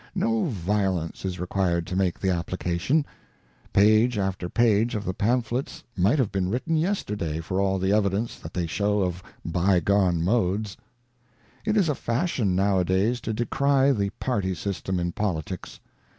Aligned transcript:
No 0.15 0.45
violence 0.45 1.25
is 1.25 1.39
required 1.39 1.85
to 1.85 1.95
make 1.95 2.17
the 2.19 2.31
application; 2.31 3.05
page 3.71 4.17
after 4.17 4.49
page 4.49 4.95
of 4.95 5.05
the 5.05 5.13
pamphlets 5.13 5.83
might 5.95 6.17
have 6.17 6.31
been 6.31 6.49
written 6.49 6.75
yester 6.75 7.15
day 7.15 7.39
for 7.39 7.61
all 7.61 7.77
the 7.77 7.93
evidence 7.93 8.39
that 8.39 8.55
they 8.55 8.65
show 8.65 9.01
of 9.01 9.21
bygone 9.45 10.19
modes^ 10.23 10.75
It 11.65 11.77
is 11.77 11.87
a 11.87 11.93
fashion 11.93 12.55
nowadays 12.55 13.21
to 13.21 13.31
decry 13.31 13.91
the 13.91 14.09
Party 14.19 14.55
system 14.55 14.99
in 14.99 15.11
politics. 15.11 15.79